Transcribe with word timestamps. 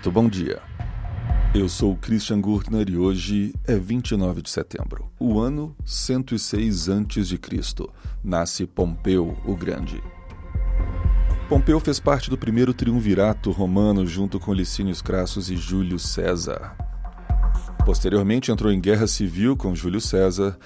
Muito 0.00 0.12
bom 0.12 0.30
dia. 0.30 0.62
Eu 1.54 1.68
sou 1.68 1.94
Christian 1.94 2.40
Gurtner 2.40 2.88
e 2.88 2.96
hoje 2.96 3.52
é 3.66 3.76
29 3.76 4.40
de 4.40 4.48
setembro. 4.48 5.12
O 5.20 5.38
ano 5.38 5.76
106 5.84 6.88
a.C. 6.88 7.38
Nasce 8.24 8.66
Pompeu 8.66 9.36
o 9.44 9.54
Grande. 9.54 10.02
Pompeu 11.50 11.78
fez 11.80 12.00
parte 12.00 12.30
do 12.30 12.38
primeiro 12.38 12.72
triunvirato 12.72 13.50
romano 13.50 14.06
junto 14.06 14.40
com 14.40 14.54
Licínios 14.54 15.02
Crassus 15.02 15.50
e 15.50 15.56
Júlio 15.58 15.98
César. 15.98 16.74
Posteriormente 17.84 18.50
entrou 18.50 18.72
em 18.72 18.80
guerra 18.80 19.06
civil 19.06 19.54
com 19.54 19.74
Júlio 19.74 20.00
César 20.00 20.58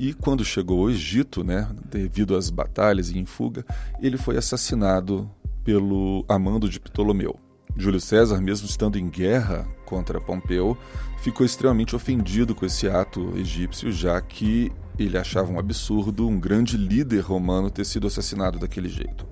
e 0.00 0.12
quando 0.12 0.44
chegou 0.44 0.80
ao 0.80 0.90
Egito, 0.90 1.44
né, 1.44 1.70
devido 1.88 2.34
às 2.34 2.50
batalhas 2.50 3.08
e 3.10 3.20
em 3.20 3.24
fuga, 3.24 3.64
ele 4.00 4.16
foi 4.16 4.36
assassinado 4.36 5.30
pelo 5.62 6.24
amando 6.28 6.68
de 6.68 6.80
Ptolomeu. 6.80 7.38
Júlio 7.76 8.00
César, 8.00 8.40
mesmo 8.40 8.66
estando 8.66 8.98
em 8.98 9.08
guerra 9.08 9.66
contra 9.84 10.20
Pompeu, 10.20 10.76
ficou 11.22 11.44
extremamente 11.44 11.96
ofendido 11.96 12.54
com 12.54 12.66
esse 12.66 12.88
ato 12.88 13.32
egípcio, 13.36 13.90
já 13.90 14.20
que 14.20 14.72
ele 14.98 15.16
achava 15.16 15.50
um 15.50 15.58
absurdo 15.58 16.28
um 16.28 16.38
grande 16.38 16.76
líder 16.76 17.20
romano 17.20 17.70
ter 17.70 17.84
sido 17.84 18.06
assassinado 18.06 18.58
daquele 18.58 18.88
jeito. 18.88 19.26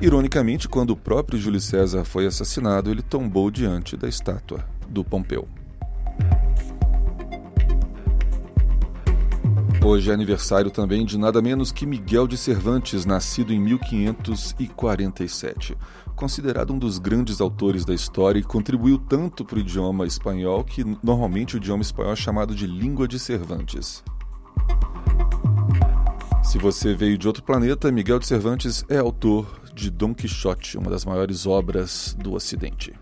Ironicamente, 0.00 0.68
quando 0.68 0.90
o 0.90 0.96
próprio 0.96 1.38
Júlio 1.38 1.60
César 1.60 2.04
foi 2.04 2.26
assassinado, 2.26 2.90
ele 2.90 3.02
tombou 3.02 3.50
diante 3.50 3.96
da 3.96 4.08
estátua 4.08 4.66
do 4.88 5.04
Pompeu. 5.04 5.46
Hoje 9.84 10.12
é 10.12 10.14
aniversário 10.14 10.70
também 10.70 11.04
de 11.04 11.18
nada 11.18 11.42
menos 11.42 11.72
que 11.72 11.84
Miguel 11.84 12.28
de 12.28 12.36
Cervantes, 12.36 13.04
nascido 13.04 13.52
em 13.52 13.58
1547. 13.58 15.76
Considerado 16.14 16.72
um 16.72 16.78
dos 16.78 17.00
grandes 17.00 17.40
autores 17.40 17.84
da 17.84 17.92
história 17.92 18.38
e 18.38 18.44
contribuiu 18.44 18.96
tanto 18.96 19.44
para 19.44 19.56
o 19.56 19.60
idioma 19.60 20.06
espanhol 20.06 20.62
que 20.62 20.84
normalmente 21.02 21.56
o 21.56 21.58
idioma 21.58 21.82
espanhol 21.82 22.12
é 22.12 22.16
chamado 22.16 22.54
de 22.54 22.64
língua 22.64 23.08
de 23.08 23.18
Cervantes. 23.18 24.04
Se 26.44 26.58
você 26.58 26.94
veio 26.94 27.18
de 27.18 27.26
outro 27.26 27.42
planeta, 27.42 27.90
Miguel 27.90 28.20
de 28.20 28.26
Cervantes 28.28 28.84
é 28.88 28.98
autor 28.98 29.62
de 29.74 29.90
Dom 29.90 30.14
Quixote, 30.14 30.78
uma 30.78 30.92
das 30.92 31.04
maiores 31.04 31.44
obras 31.44 32.16
do 32.20 32.34
Ocidente. 32.34 32.94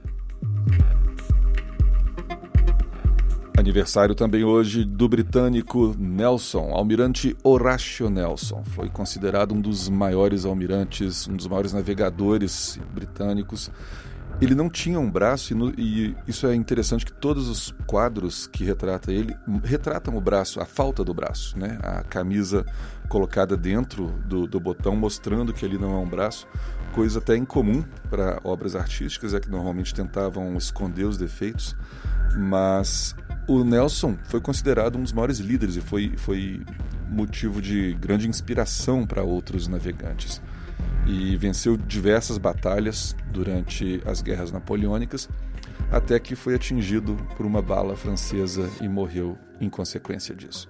Aniversário 3.61 4.15
também 4.15 4.43
hoje 4.43 4.85
do 4.85 5.09
britânico 5.09 5.95
Nelson, 5.99 6.71
almirante 6.73 7.37
Horatio 7.45 8.09
Nelson. 8.09 8.65
Foi 8.65 8.89
considerado 8.89 9.53
um 9.53 9.61
dos 9.61 9.89
maiores 9.89 10.45
almirantes, 10.45 11.29
um 11.29 11.37
dos 11.37 11.47
maiores 11.47 11.73
navegadores 11.73 12.81
britânicos. 12.93 13.71
Ele 14.41 14.55
não 14.55 14.71
tinha 14.71 14.99
um 14.99 15.11
braço, 15.11 15.53
e, 15.53 15.57
no, 15.57 15.71
e 15.79 16.17
isso 16.27 16.47
é 16.47 16.55
interessante 16.55 17.05
que 17.05 17.13
todos 17.13 17.49
os 17.49 17.75
quadros 17.87 18.47
que 18.47 18.65
retrata 18.65 19.13
ele 19.13 19.37
retratam 19.63 20.17
o 20.17 20.21
braço, 20.21 20.61
a 20.61 20.65
falta 20.65 21.05
do 21.05 21.13
braço, 21.13 21.59
né? 21.59 21.79
A 21.83 22.03
camisa 22.03 22.65
colocada 23.09 23.57
dentro 23.57 24.07
do, 24.25 24.47
do 24.47 24.59
botão, 24.59 24.97
mostrando 24.97 25.53
que 25.53 25.65
ele 25.65 25.77
não 25.77 25.93
é 25.93 25.99
um 25.99 26.09
braço 26.09 26.47
coisa 26.93 27.19
até 27.19 27.37
incomum 27.37 27.85
para 28.09 28.41
obras 28.45 28.75
artísticas, 28.75 29.35
é 29.35 29.41
que 29.41 29.51
normalmente 29.51 29.95
tentavam 29.95 30.57
esconder 30.57 31.05
os 31.05 31.17
defeitos, 31.17 31.77
mas 32.37 33.15
o 33.47 33.65
Nelson 33.65 34.17
foi 34.25 34.41
considerado 34.41 34.97
um 34.97 35.03
dos 35.03 35.13
maiores 35.13 35.39
líderes 35.39 35.77
e 35.77 35.81
foi, 35.81 36.13
foi 36.17 36.63
motivo 37.09 37.61
de 37.61 37.95
grande 37.95 38.29
inspiração 38.29 39.07
para 39.07 39.23
outros 39.23 39.67
navegantes. 39.67 40.41
E 41.07 41.37
venceu 41.37 41.77
diversas 41.77 42.39
batalhas 42.39 43.17
durante 43.33 44.01
as 44.05 44.23
guerras 44.23 44.53
napoleônicas, 44.53 45.29
até 45.91 46.19
que 46.21 46.37
foi 46.37 46.55
atingido 46.55 47.17
por 47.37 47.45
uma 47.45 47.61
bala 47.61 47.97
francesa 47.97 48.71
e 48.81 48.89
morreu 48.89 49.37
em 49.61 49.69
consequência 49.69 50.35
disso. 50.35 50.69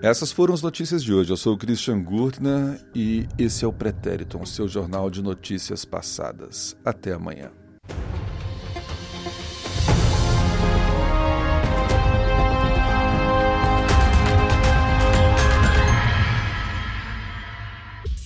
Essas 0.00 0.30
foram 0.30 0.54
as 0.54 0.62
notícias 0.62 1.02
de 1.02 1.12
hoje. 1.12 1.30
Eu 1.30 1.36
sou 1.36 1.54
o 1.54 1.58
Christian 1.58 2.02
Gurtner 2.02 2.80
e 2.94 3.26
esse 3.36 3.64
é 3.64 3.68
o 3.68 3.72
Pretérito, 3.72 4.40
o 4.40 4.46
seu 4.46 4.68
jornal 4.68 5.10
de 5.10 5.22
notícias 5.22 5.84
passadas. 5.84 6.76
Até 6.84 7.12
amanhã. 7.12 7.50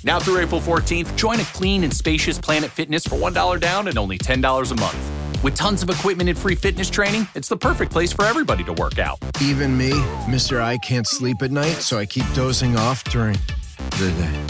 Now 0.04 0.18
through 0.18 0.38
April 0.38 0.60
14th, 0.60 1.14
join 1.16 1.38
a 1.40 1.44
clean 1.44 1.84
and 1.84 1.94
spacious 1.94 2.38
Planet 2.38 2.70
Fitness 2.70 3.04
for 3.06 3.16
$1 3.16 3.60
down 3.60 3.88
and 3.88 3.98
only 3.98 4.18
$10 4.18 4.70
a 4.70 4.74
month. 4.74 5.42
With 5.42 5.54
tons 5.56 5.82
of 5.82 5.90
equipment 5.90 6.28
and 6.28 6.38
free 6.38 6.54
fitness 6.54 6.88
training, 6.88 7.26
it's 7.34 7.48
the 7.48 7.56
perfect 7.56 7.90
place 7.92 8.12
for 8.12 8.24
everybody 8.24 8.62
to 8.64 8.72
work 8.72 8.98
out. 8.98 9.18
Even 9.40 9.76
me, 9.76 9.90
Mr. 10.26 10.60
I 10.60 10.78
can't 10.78 11.06
sleep 11.06 11.42
at 11.42 11.50
night, 11.50 11.74
so 11.74 11.98
I 11.98 12.06
keep 12.06 12.24
dozing 12.34 12.76
off 12.76 13.02
during 13.04 13.36
the 13.98 14.12
day. 14.18 14.46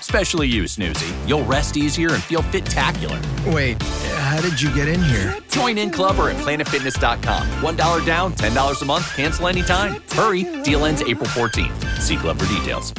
Especially 0.00 0.46
you, 0.46 0.64
Snoozy. 0.64 1.10
You'll 1.26 1.44
rest 1.44 1.76
easier 1.76 2.12
and 2.12 2.22
feel 2.22 2.42
fit-tacular. 2.42 3.20
Wait, 3.52 3.82
how 3.82 4.40
did 4.40 4.60
you 4.60 4.72
get 4.74 4.86
in 4.86 5.02
here? 5.02 5.38
Join 5.48 5.78
in 5.78 5.90
club 5.90 6.18
or 6.18 6.28
at 6.30 6.36
planetfitness.com. 6.36 7.48
$1 7.48 8.06
down, 8.06 8.34
$10 8.34 8.82
a 8.82 8.84
month, 8.84 9.16
cancel 9.16 9.48
anytime. 9.48 10.02
Hurry, 10.10 10.44
deal 10.62 10.84
ends 10.84 11.02
April 11.02 11.28
14th. 11.28 12.00
See 12.00 12.16
club 12.16 12.38
for 12.38 12.46
details. 12.46 12.92